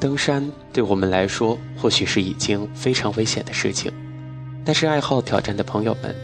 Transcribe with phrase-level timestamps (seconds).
[0.00, 3.92] 登山对我们来说或许是已经非常危险的事情，
[4.64, 6.14] 但是爱好挑战的朋友们，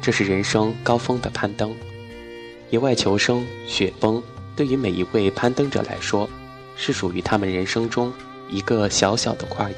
[0.00, 1.74] 这是人生高峰的攀登。
[2.70, 4.22] 野外求生、雪崩，
[4.56, 6.26] 对于每一位攀登者来说，
[6.76, 8.10] 是属于他们人生中
[8.48, 9.76] 一个小小的跨越。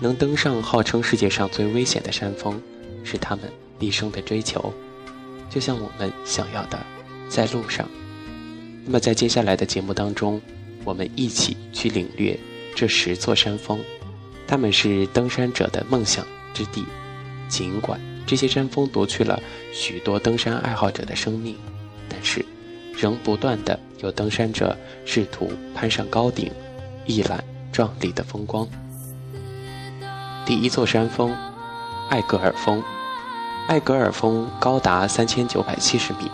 [0.00, 2.60] 能登上号称世界上最危险的山峰，
[3.04, 3.44] 是他们
[3.78, 4.74] 毕生的追求，
[5.48, 6.78] 就像我们想要的，
[7.28, 7.88] 在路上。
[8.84, 10.40] 那么在接下来的节目当中。
[10.84, 12.38] 我们一起去领略
[12.74, 13.78] 这十座山峰，
[14.46, 16.84] 他们是登山者的梦想之地。
[17.48, 19.40] 尽管这些山峰夺去了
[19.72, 21.54] 许多登山爱好者的生命，
[22.08, 22.44] 但是
[22.96, 26.50] 仍不断的有登山者试图攀上高顶，
[27.06, 28.66] 一览壮丽的风光。
[30.46, 31.34] 第一座山峰，
[32.08, 32.82] 艾格尔峰。
[33.68, 36.28] 艾格尔峰高达三千九百七十米，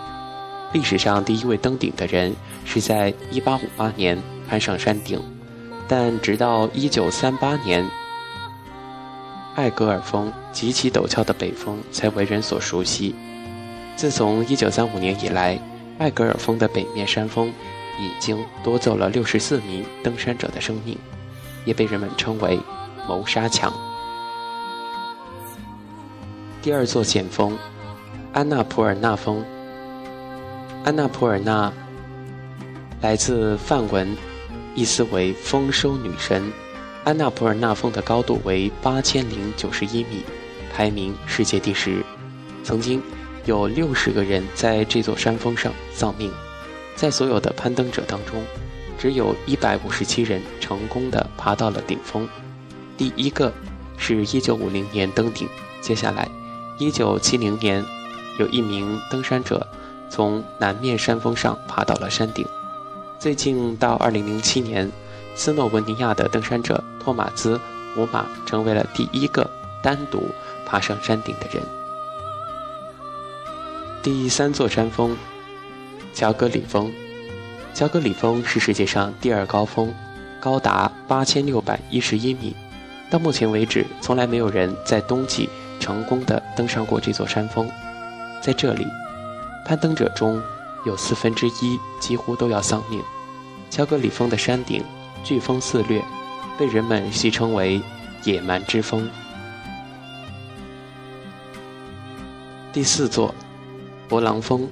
[0.73, 2.33] 历史上第一位登顶的人
[2.65, 4.17] 是在一八五八年。
[4.49, 5.21] 攀上山顶，
[5.87, 7.87] 但直到1938年，
[9.55, 13.13] 艾格尔峰极其陡峭的北峰才为人所熟悉。
[13.95, 15.59] 自从1935年以来，
[15.99, 17.53] 艾格尔峰的北面山峰
[17.99, 20.97] 已经夺走了64名登山者的生命，
[21.65, 22.59] 也被人们称为
[23.07, 23.71] “谋杀墙”。
[26.63, 27.55] 第二座险峰，
[28.33, 29.45] 安纳普尔纳峰。
[30.83, 31.71] 安纳普尔纳
[33.01, 34.17] 来自梵文。
[34.79, 36.53] 意思为丰收女神，
[37.03, 40.23] 安娜普尔纳峰的高度为八千零九十一米，
[40.73, 42.01] 排名世界第十。
[42.63, 43.03] 曾经
[43.43, 46.31] 有六十个人在这座山峰上丧命，
[46.95, 48.41] 在所有的攀登者当中，
[48.97, 52.25] 只有一百五十七人成功的爬到了顶峰。
[52.95, 53.51] 第一个
[53.97, 55.45] 是一九五零年登顶，
[55.81, 56.25] 接下来
[56.77, 57.83] 一九七零年
[58.39, 59.67] 有一名登山者
[60.09, 62.47] 从南面山峰上爬到了山顶。
[63.19, 64.89] 最近到2007年，
[65.35, 67.57] 斯洛文尼亚的登山者托马兹·
[67.93, 69.45] 姆马成为了第一个
[69.83, 70.23] 单独
[70.65, 71.61] 爬上山顶的人。
[74.01, 75.17] 第三座山峰，
[76.13, 76.89] 乔戈里峰。
[77.73, 79.93] 乔戈里峰是世界上第二高峰，
[80.39, 82.55] 高达8611米。
[83.11, 87.69] 到目前为止，从来没有人在冬季成功的登上过这座山峰。
[88.41, 88.87] 在这里，
[89.65, 90.41] 攀登者中。
[90.85, 93.03] 有四分之一几乎都要丧命。
[93.69, 94.83] 乔戈里峰的山顶
[95.23, 96.03] 飓风肆虐，
[96.57, 97.81] 被人们戏称为
[98.25, 99.09] “野蛮之风”。
[102.73, 103.33] 第四座，
[104.09, 104.67] 勃朗峰。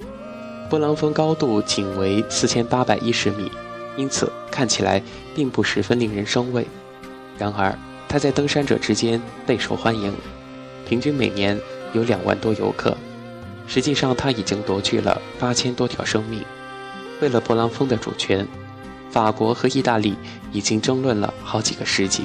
[0.70, 3.50] 勃朗峰高度仅为四千八百一十米，
[3.96, 5.02] 因此看起来
[5.34, 6.68] 并不十分令人生畏。
[7.38, 7.78] 然而，
[8.10, 10.14] 它在登山者之间备受欢迎，
[10.86, 11.58] 平均每年
[11.94, 12.98] 有两万多游客。
[13.66, 16.44] 实际上，他已经夺去了八千多条生命。
[17.22, 18.46] 为了勃朗峰的主权，
[19.10, 20.16] 法国和意大利
[20.52, 22.24] 已经争论了好几个世纪。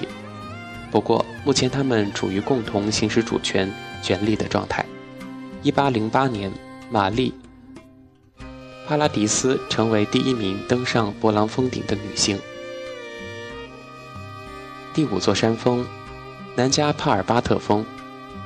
[0.91, 3.73] 不过，目前他们处于共同行使主权
[4.03, 4.85] 权利的状态。
[5.63, 6.53] 一八零八年，
[6.91, 7.33] 玛丽·
[8.87, 12.39] 帕拉迪斯成为第一名登上勃朗峰顶的女性。
[14.93, 15.87] 第五座山峰，
[16.57, 17.87] 南迦帕尔巴特峰。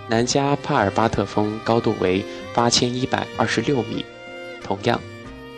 [0.09, 2.25] 南迦帕尔巴特峰高度为
[2.55, 4.05] 八千一百二十六米，
[4.63, 5.01] 同样，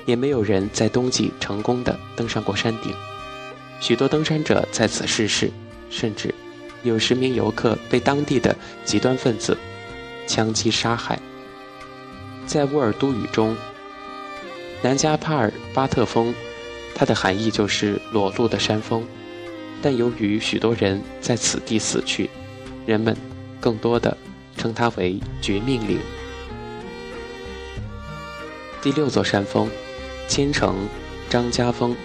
[0.08, 2.94] 也没有人在冬季成功的登上过山顶。
[3.78, 5.50] 许多登山者在此逝世，
[5.90, 6.34] 甚至
[6.82, 9.54] 有十名游客被当地的极端分子
[10.26, 11.20] 枪击杀害。
[12.46, 13.54] 在乌尔都语中，
[14.80, 16.34] 南加帕尔巴特峰，
[16.94, 19.06] 它的含义就是裸露的山峰。
[19.82, 22.30] 但由于许多人在此地死去，
[22.86, 23.14] 人们
[23.60, 24.16] 更多的。
[24.56, 26.00] 称它为绝命岭。
[28.82, 29.70] 第六座山峰，
[30.28, 30.76] 千城
[31.30, 31.96] 张家峰，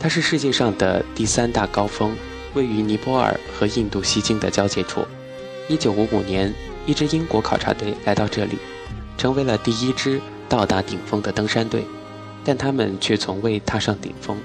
[0.00, 2.14] 它是世界上的第三大高峰，
[2.52, 5.06] 位于尼泊尔和印度西境的交界处。
[5.68, 6.52] 一九五五年，
[6.84, 8.58] 一支英国考察队来到这里，
[9.16, 11.84] 成为了第一支到达顶峰的登山队，
[12.44, 14.36] 但他们却从未踏上顶峰，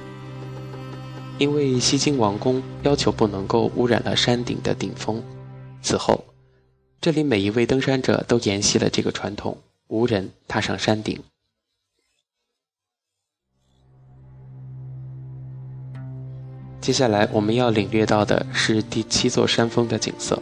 [1.40, 5.22] 因为西京王宫要求不能够污染了山顶的顶峰。
[5.82, 6.24] 此后，
[7.02, 9.58] 这里每一位登山者都沿袭了这个传统，
[9.88, 11.20] 无人踏上山顶。
[16.86, 20.40] 接下来我们要领略到的是第七座山峰的景色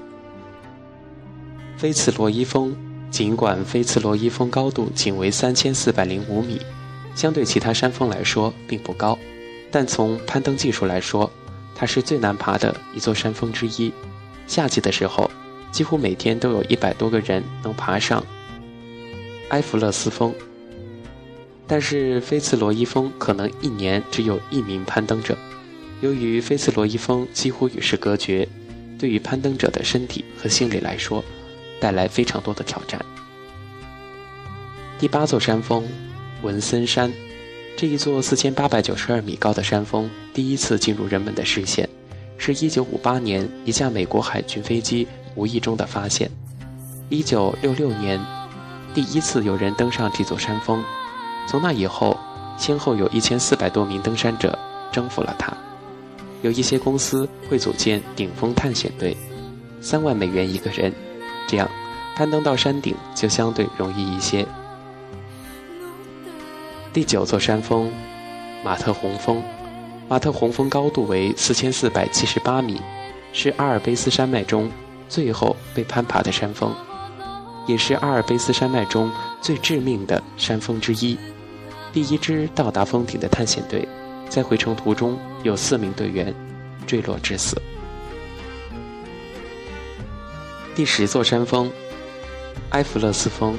[1.80, 2.76] ——菲茨罗伊峰。
[3.10, 6.60] 尽管菲茨罗伊峰高度仅为三千四百零五米，
[7.16, 9.18] 相对其他山峰来说并不高，
[9.72, 11.32] 但从攀登技术来说，
[11.74, 13.94] 它是最难爬的一座山峰之一。
[14.46, 15.32] 夏季的时候，
[15.72, 18.22] 几乎每天都有一百多个人能爬上
[19.48, 20.36] 埃弗勒斯峰，
[21.66, 25.38] 但是菲茨罗伊峰可能一年只有一名攀登者。
[26.04, 28.46] 由于菲茨罗伊峰几乎与世隔绝，
[29.00, 31.24] 对于攀登者的身体和心理来说，
[31.80, 33.00] 带来非常多的挑战。
[35.00, 35.88] 第八座山峰，
[36.42, 37.10] 文森山，
[37.78, 41.88] 这一座四千八百九十二米高的山峰，第一次进入人们的视线，
[42.38, 46.30] 是一九五八年一架美国海军飞机无意中的发现。
[47.08, 48.20] 一九六六年，
[48.94, 50.84] 第一次有人登上这座山峰，
[51.48, 52.20] 从那以后，
[52.58, 54.60] 先后有一千四百多名登山者
[54.92, 55.56] 征服了它。
[56.44, 59.18] 有一些公司会组建顶峰探险队，
[59.82, 60.94] 三万美元一个人，
[61.48, 61.68] 这样
[62.16, 64.46] 攀登到山顶就相对容易一些。
[66.92, 67.90] 第九座山峰，
[68.64, 69.42] 马特洪峰。
[70.10, 72.80] 马特洪峰高度为四千四百七十八米，
[73.32, 74.70] 是阿尔卑斯山脉中
[75.08, 76.76] 最后被攀爬的山峰，
[77.68, 79.10] 也是阿尔卑斯山脉中
[79.42, 81.18] 最致命的山峰之一。
[81.94, 83.88] 第一支到达峰顶的探险队，
[84.34, 86.34] 在回程途中有四名队员
[86.88, 87.62] 坠落致死。
[90.74, 91.72] 第十座山峰，
[92.72, 93.56] 埃弗勒斯峰。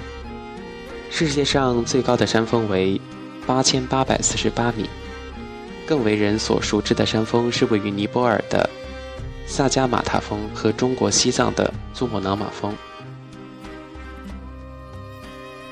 [1.12, 3.00] 世界上最高的山峰为。
[3.46, 4.88] 八千八百四十八米，
[5.86, 8.70] 更为人所熟知的山峰是位于尼泊尔的
[9.46, 12.74] 萨迦马塔峰和中国西藏的珠穆朗玛峰。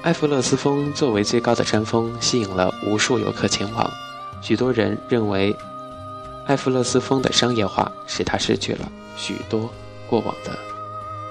[0.02, 3.90] 埃弗勒斯峰作为最高的山峰，吸引了无数游客前往。
[4.42, 5.56] 许多人认为，
[6.48, 9.70] 埃弗勒斯峰的商业化使它失去了许多
[10.10, 10.50] 过往的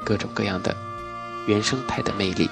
[0.06, 0.74] 各种各样的
[1.46, 2.50] 原生态的魅力。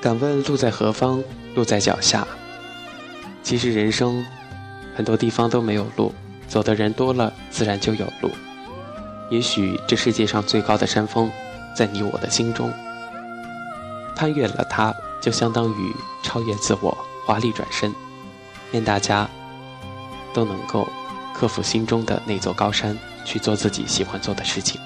[0.00, 1.22] 敢问路在何方？
[1.54, 2.26] 路在脚下。
[3.42, 4.24] 其实人生
[4.96, 6.12] 很多地方都没有路，
[6.48, 8.30] 走的人多了，自然就有路。
[9.30, 11.30] 也许这世界上最高的山峰，
[11.76, 12.72] 在你我的心中。
[14.18, 14.92] 攀越了它，
[15.22, 15.94] 就相当于
[16.24, 17.94] 超越自我，华丽转身。
[18.72, 19.30] 愿大家
[20.34, 20.88] 都能够
[21.32, 24.80] 克服心中的那座高山，去做自己喜欢做的事情。